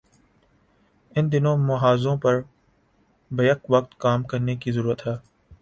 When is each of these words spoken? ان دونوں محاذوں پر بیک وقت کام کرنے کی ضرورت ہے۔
ان 1.15 1.31
دونوں 1.31 1.55
محاذوں 1.57 2.15
پر 2.17 2.41
بیک 3.31 3.59
وقت 3.69 3.91
کام 3.97 4.23
کرنے 4.23 4.55
کی 4.55 4.71
ضرورت 4.71 5.07
ہے۔ 5.07 5.15